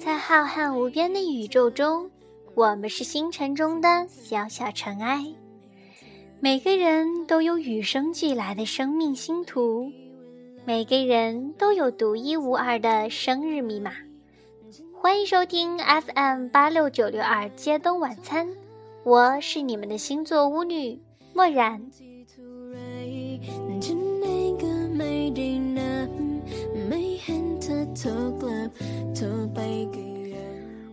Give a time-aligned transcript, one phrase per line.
[0.00, 2.10] 在浩瀚无边的宇宙中，
[2.54, 5.26] 我们是星辰中的小小尘埃。
[6.40, 9.92] 每个人都有与生俱来的生命星图，
[10.64, 13.92] 每个人都有独一无二的生日密码。
[14.94, 18.48] 欢迎收听 FM 八六九六二街灯晚餐，
[19.04, 20.98] 我是你们的星座巫女
[21.34, 21.90] 墨染。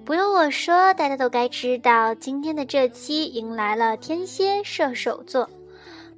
[0.04, 5.50] 不用我说，大家都该知道，今天的这期迎来了天蝎射手座，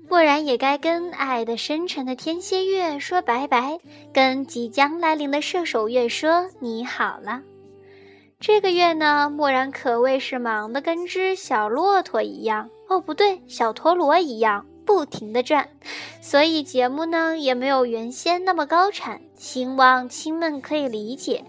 [0.09, 3.79] 墨然也该跟爱的深沉的天蝎月说拜拜，
[4.13, 7.41] 跟即将来临的射手月说你好了。
[8.39, 15.67] 这个月呢，墨然可谓是忙得跟只小骆驼一样，哦，不对，小陀螺一样，不停的转，
[16.21, 21.43] 所以节目呢也没有原先那么高产，希望亲们可以理解。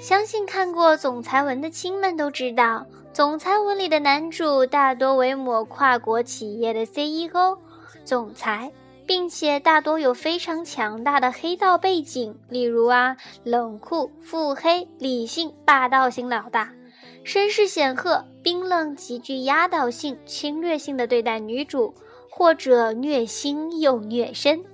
[0.00, 7.56] 相信看过总裁文的亲们都知道，总裁文里的男主大多为某跨国企业的 CEO、
[8.04, 8.72] 总裁，
[9.06, 16.72] 并且大多有非常强大的黑道背景，例如啊，冷酷、腹黑、理性、霸道型老大，
[17.22, 21.94] 身世显赫、冰冷、极具压倒性、侵略性的对待女主，
[22.30, 24.64] 或者虐心又虐身，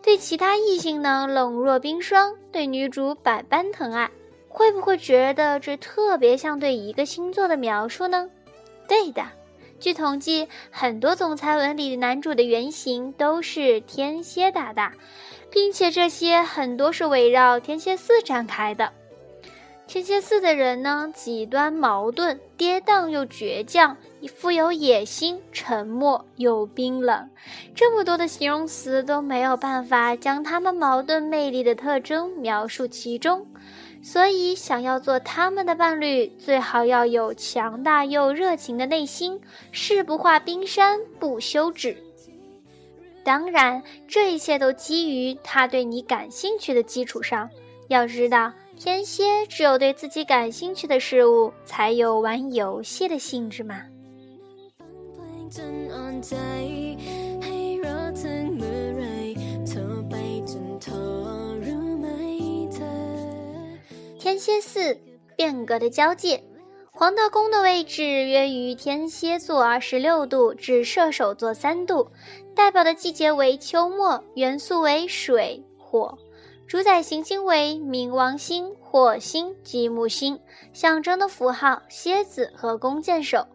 [0.00, 4.10] 对其他异性呢冷若冰霜，对女主百般疼爱。
[4.48, 8.28] 会不会觉得这特别像对一个星座的描述呢？
[8.86, 9.24] 对的，
[9.80, 14.92] 据统计，很多总裁文里的男主的原型都是天蝎大大，
[15.50, 18.92] 并且这些很多是围绕天蝎四展开的。
[19.92, 23.94] 天蝎四的人呢，极端矛盾、跌宕又倔强，
[24.34, 27.28] 富有野心、沉默又冰冷，
[27.74, 33.46] 这么多的形容词都没有办法将他们矛盾魅力的特征描述其中。
[34.02, 39.38] 所以，想要做他们的伴侣，最好要有强大又热情的内心，
[39.72, 41.94] 誓不化冰山不休止。
[43.22, 47.50] 当然，这一切都基于他对你感兴趣的基础上。
[47.88, 48.50] 要知道，
[48.82, 53.80] 天蝎只有对自己感兴趣的事物，才有玩游戏的兴致嘛。
[64.18, 64.98] 天蝎四
[65.36, 66.42] 变革的交界，
[66.90, 72.10] 黄道宫的位置约于天蝎座二十六度至射手座三度，
[72.52, 76.18] 代表的季节为秋末，元素为水火，
[76.72, 80.40] 主宰行星为冥王星、火星及木星，
[80.72, 83.46] 象征的符号蝎子和弓箭手，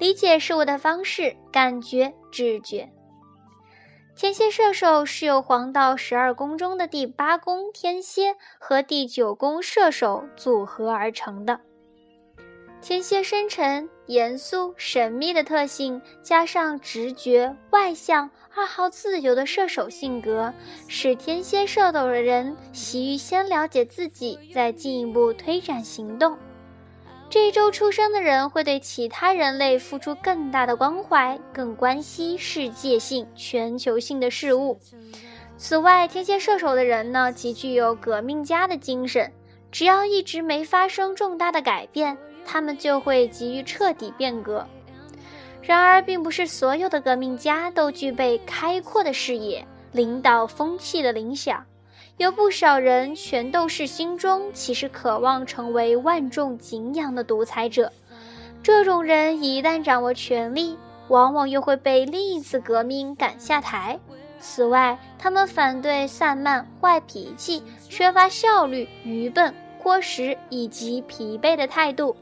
[0.00, 2.90] 理解事物的方式感觉直觉。
[4.16, 11.60] 天蝎射手是由黄道十二宫中的第八宫天蝎和第九宫射手组合而成的。
[12.82, 20.52] 天蝎深沉、严肃、神秘的特性，加上直觉、外向、二号自由的射手性格，
[20.88, 26.36] 使天蝎射手的人习于先了解自己，再进一步推展行动。
[27.30, 34.78] 这一周出生的人会对其他人类付出更大的关怀，更关心世界性、全球性的事物。
[35.56, 39.32] 此外，天蝎射手的人呢，极具有革命家的精神。
[39.72, 44.66] 只要一直没发生重大的改变，他们就会急于彻底变革。
[45.62, 51.64] 然而，并不是所有的革命家都具备开阔的视野、领导风气的理想。
[52.18, 57.90] 有不少人，全都是心中其实渴望成为万众敬仰的独裁者。
[58.62, 60.78] 这种人一旦掌握权力，
[61.08, 63.98] 往往又会被另一次革命赶下台。
[64.38, 72.14] 此外，他们反对散漫、坏脾气、缺乏效率、愚笨、过时以及疲惫的态度。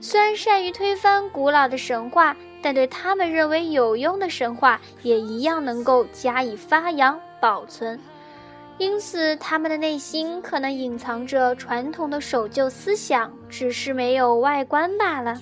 [0.00, 7.98] 虽然善于推翻古老的神话，但对他们认为有用的神话，也一样能够加以发扬、保存。
[8.78, 15.40] 因此，他们的内心可能隐藏着传统的守旧思想，只是没有外观罢了。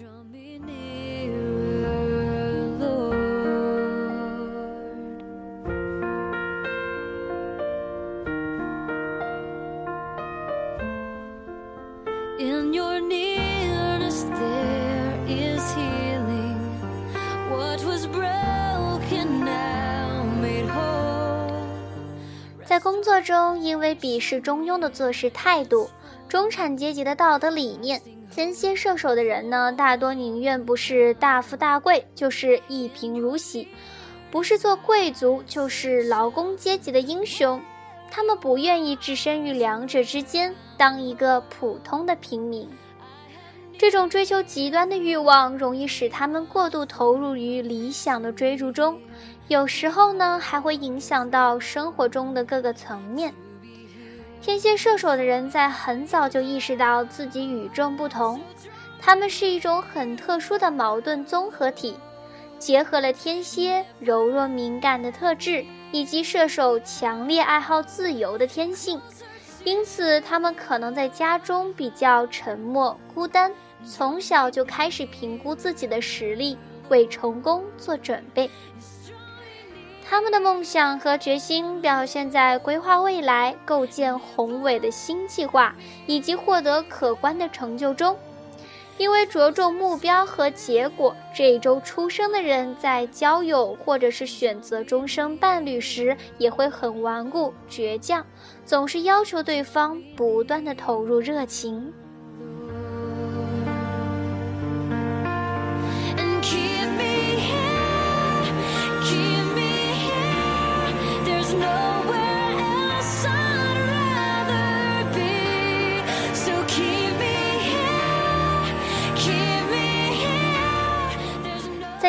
[22.65, 25.89] 在工作中，因为鄙视中庸的做事态度、
[26.29, 28.01] 中产阶级的道德理念、
[28.33, 33.69] 天蝎射手的人呢，大多宁愿不是大富大贵，就是一贫如洗；
[34.31, 37.61] 不是做贵族，就是劳工阶级的英雄。
[38.11, 42.69] 他们不愿意置身于两者之间，当一个普通的平民。
[43.77, 48.99] 这种追求极端的欲望，容易使他们过度投入于理想的追逐中，
[49.49, 53.35] 有时候呢，还会影响到生活中的各个层面。
[54.41, 58.41] 天蝎射手的人在很早就意识到自己与众不同，
[59.01, 61.97] 他们是一种很特殊的矛盾综合体，
[62.59, 69.01] 结合了天蝎柔弱敏感的特质以及射手强烈爱好自由的天性，
[69.65, 73.51] 因此他们可能在家中比较沉默孤单，
[73.85, 76.59] 从小就开始评估自己的实力，
[76.91, 78.51] 为成功做准备。
[80.07, 85.75] 他们的梦想和决心表现在规划未来、构建宏伟的新计划
[86.07, 88.15] 以及获得可观的成就中。
[88.97, 98.25] 因为着重目标和结果，这一周出生的人在交友或者是选择终生伴侣时也会很顽固、倔强，
[98.65, 101.93] 总是要求对方不断的投入热情。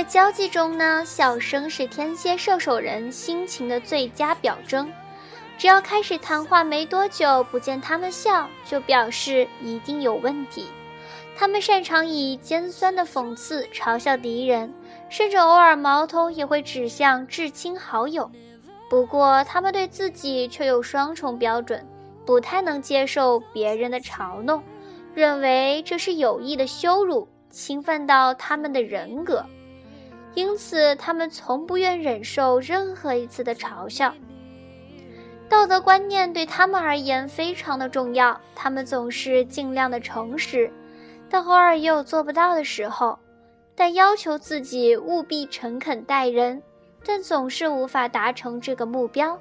[0.07, 4.91] 交际中呢，笑声是天蝎射手人心情的最佳表征。
[5.57, 10.67] 只要开始谈话没多久，不见他们笑，就表示一定有问题。
[11.37, 14.73] 他们擅长以尖酸的讽刺嘲笑敌人，
[15.09, 18.29] 甚至偶尔矛头也会指向至亲好友。
[18.89, 21.85] 不过，他们对自己却有双重标准，
[22.25, 24.61] 不太能接受别人的嘲弄，
[25.13, 29.43] 认为这是有意的羞辱，侵犯到他们的人格。
[30.35, 34.13] 因此，他们从不愿忍受任何一次的嘲笑。
[35.49, 40.71] 道德观念对他们而言非常的重要，他们总是尽量的诚实，
[41.29, 43.17] 但偶尔也有做不到的时候。
[43.77, 46.63] 但要求自己务必诚恳待人，
[47.05, 49.37] 但总是无法达成这个目标。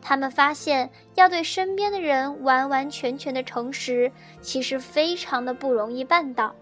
[0.00, 4.10] 他们发现，要对身边的人完完全全的诚实，
[4.40, 6.54] 其实非常的不容易办到。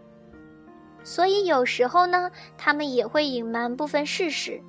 [1.08, 4.60] 所以有时候呢，他们也会隐瞒部分事实，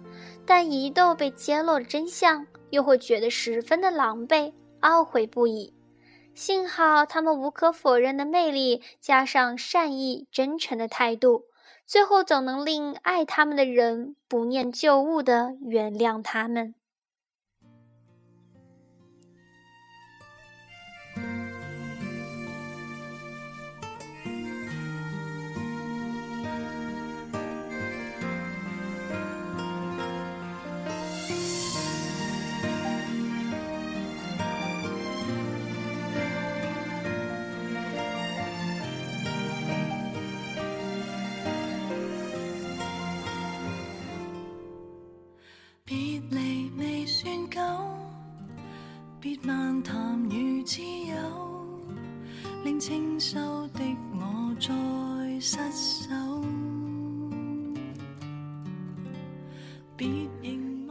[0.46, 5.74] 但一旦被揭露了真相，又会觉得十分的狼狈、懊悔不已。
[6.34, 11.44] 幸好他们无可否认的魅力，加上善意、真诚的态度，
[11.86, 16.74] 最后总能令爱他们的人不念旧物的原谅他们。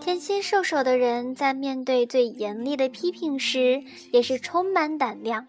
[0.00, 5.49] 天蝎射手的人在面对最严厉的批评时，也是充满胆量。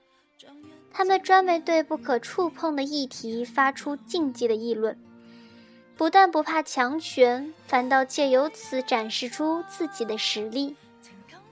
[0.94, 4.98] 他们专门对不可触碰的议题发出禁忌的议论，
[5.98, 10.74] 不但不怕强权，反倒借由此展示出自己的实力。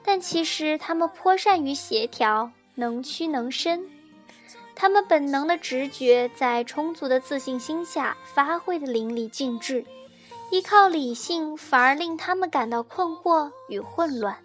[0.02, 3.86] 但其实他们颇善于协调，能屈能伸。
[4.80, 9.84] 他们本能的直觉在充足的自信心下发挥的淋漓尽致，
[10.52, 14.38] 依靠理性反而令他们感到困惑与混乱。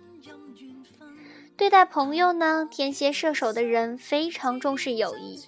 [1.55, 5.45] 对待朋友呢，天蝎射手的人非常重视友谊，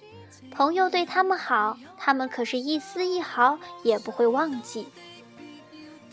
[0.51, 4.85] 朋友对他们好，他们可是一丝一毫也不会忘记。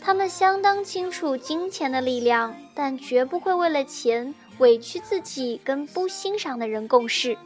[0.01, 7.37] 他们相当清楚金钱的力量，但绝不会为了钱委屈自己跟不欣赏的人共事。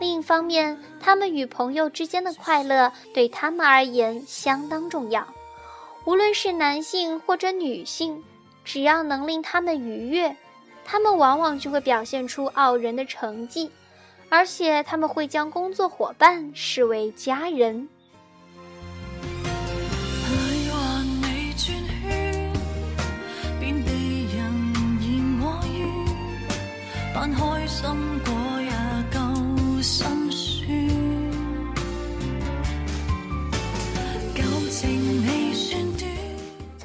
[0.00, 5.26] 另一方面，他们与朋友之间的快乐对他们而言相当重要。
[6.06, 8.24] 无论是男性或者女性，
[8.64, 10.34] 只要能令他们愉悦，
[10.86, 13.70] 他们往往就会表现出傲人的成绩，
[14.30, 17.86] 而且他们会将工作伙伴视为家人。
[27.66, 28.29] 心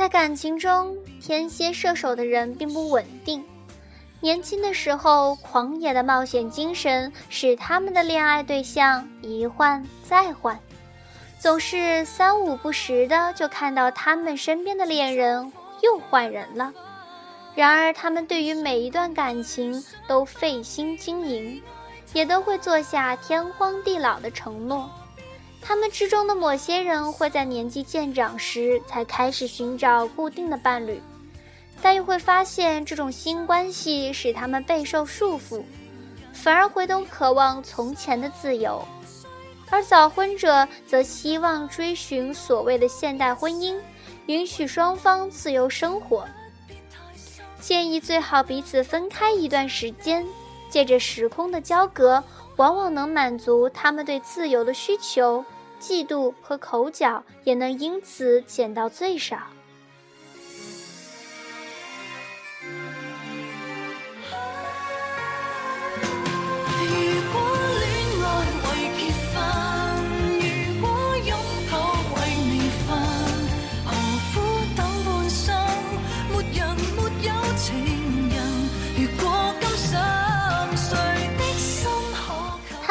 [0.06, 3.44] 在感情中，天蝎射手的人并不稳定。
[4.20, 10.60] 年轻的时候，狂野的冒险精神使他们的恋爱对象一换再换，
[11.40, 16.72] 总是三五不时的就看到他们身边的恋人又换人了。
[17.56, 21.60] 然而，他们对于每一段感情都费心经营，
[22.14, 24.88] 也都会做下天荒地老的承诺。
[25.68, 31.02] 他们之中的某些人会在年纪渐长时才开始寻找固定的伴侣，
[31.82, 35.64] 但又会发现这种新关系使他们备受束缚，
[36.32, 38.86] 反而回头渴望从前的自由。
[39.72, 43.76] 而早婚者则希望追寻所谓的现代婚姻，
[44.28, 46.28] 允许双方自由生活。
[47.60, 50.24] 建议最好彼此分开一段时间，
[50.70, 52.24] 借着时空的交隔，
[52.58, 55.44] 往往能满足他们对自由的需求。
[55.80, 59.38] 嫉妒和口角也能因此减到最少。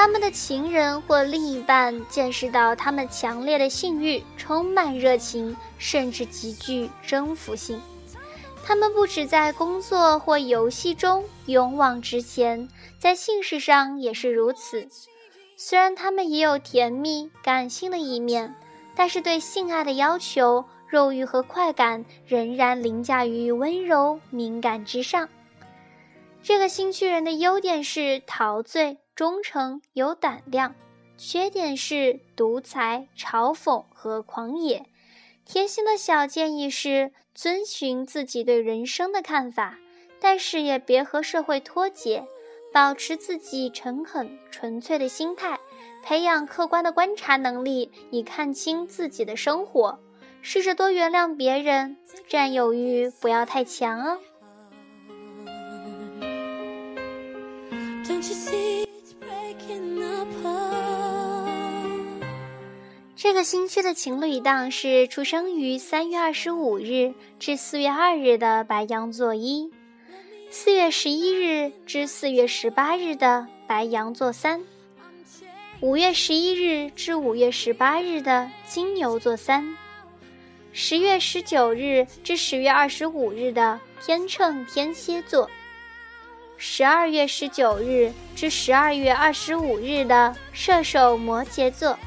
[0.04, 7.80] 他们的情人或另一半见识到他们强烈的性欲，充满热情，甚至极具征服性。
[8.62, 12.68] 他们不止在工作或游戏中勇往直前，
[12.98, 14.86] 在性事上也是如此。
[15.56, 18.54] 虽然他们也有甜蜜感性的一面，
[18.94, 25.26] 但是对性爱的要求、肉欲和快感仍然凌驾于温柔敏感之上。
[26.42, 28.98] 这个新区人的优点是陶醉。
[29.14, 30.74] 忠诚有胆量，
[31.16, 34.86] 缺点是独裁、嘲讽和狂野。
[35.44, 39.78] 贴心的小建议是：遵循自己对人生的看法，
[40.18, 42.26] 但是也别和社会脱节，
[42.72, 45.60] 保持自己诚恳、纯粹的心态，
[46.02, 50.00] 培养客观的观察能力，以看清自己的生活。
[50.42, 51.96] 试着多原谅别人，
[52.28, 54.18] 占有欲不要太强哦。
[63.24, 69.72] 这个星期的情侣档是出生于三月二十五日至四月二日的白羊座一，
[70.50, 74.60] 四月十一日至四月十八日的白羊座三，
[75.80, 79.74] 五月十一日至五月十八日的金牛座三，
[80.74, 85.50] 十月十九日至十月二十五日的天秤天蝎座，
[86.58, 91.98] 十二月十九日至十二月二十五日的射手摩羯座。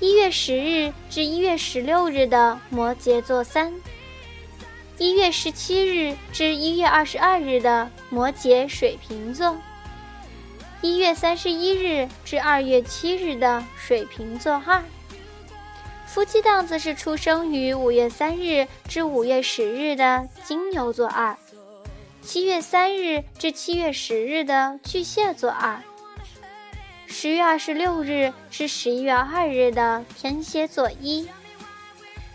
[0.00, 3.74] 一月十日至一月十六日的摩羯座三，
[4.96, 9.56] 一月十七日至一月二十二日的摩羯水瓶座，
[10.82, 14.84] 一月三十一日至二月七日的水瓶座二。
[16.06, 21.36] 夫妻档则是出生于五月三日至五月十日的金牛座二，
[22.22, 25.82] 七月三日至七月十日的巨蟹座二。
[27.10, 31.26] 十月二十六日至十一月二日的天蝎座一，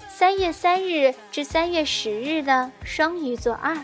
[0.10, 3.78] 三月三日至三月十日的双鱼座二。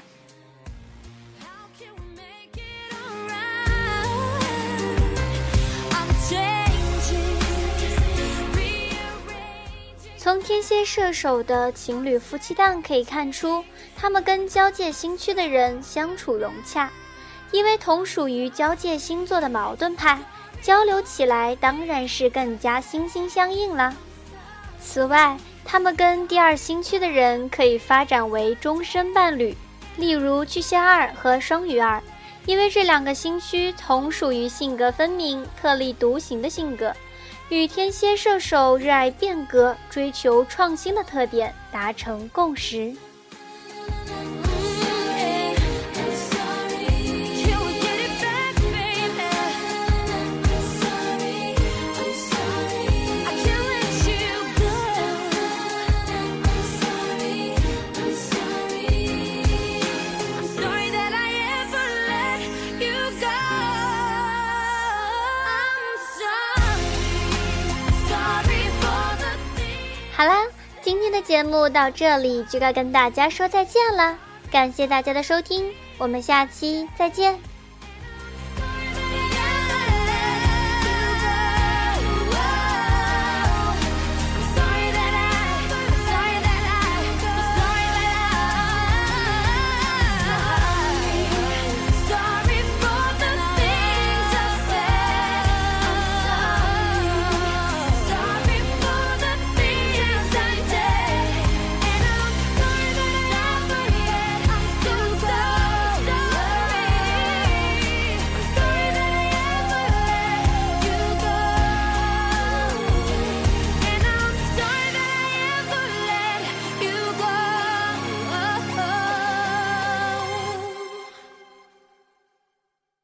[10.17, 13.63] 从天蝎射手的情侣夫妻档可以看出，
[13.95, 16.91] 他们跟交界星区的人相处融洽，
[17.51, 20.19] 因为同属于交界星座的矛盾派。
[20.61, 23.95] 交流起来当然是更加心心相印了。
[24.79, 29.55] 此外，他们跟第二星区的人可以发展为终身伴侣，
[29.97, 32.01] 例如巨蟹二和双鱼二，
[32.45, 36.93] 因为这两个星区同属于性格分明、特立独行的性格，
[37.49, 42.95] 与天蝎射手热爱变革、追求创新的特点达成共识。
[70.89, 74.17] 今天的节目到这里就该跟大家说再见了，
[74.49, 77.39] 感谢大家的收听，我们下期再见。